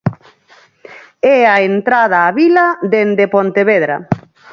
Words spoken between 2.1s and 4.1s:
á vila dende Pontevedra.